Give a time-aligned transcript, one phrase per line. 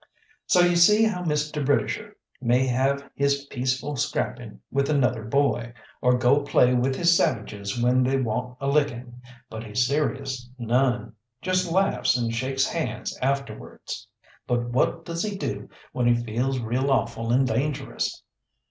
[0.47, 1.63] So you see how Mr.
[1.63, 7.79] Britisher may have his peaceful scrapping with another boy, or go play with his savages
[7.79, 14.07] when they want a licking; but he's serious none just laughs and shakes hands afterwards.
[14.47, 18.23] But what does he do when he feels real awful and dangerous?